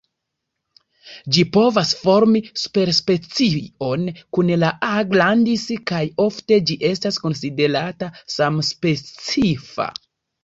Ĝi 1.33 1.41
povas 1.57 1.89
formi 2.05 2.39
superspecion 2.61 4.07
kun 4.37 4.49
la 4.63 4.71
"A. 4.87 4.89
grandis" 5.11 5.65
kaj 5.91 6.01
ofte 6.25 6.59
ĝi 6.71 6.79
estas 6.91 7.21
konsiderata 7.27 8.07
samspecifa. 8.37 9.91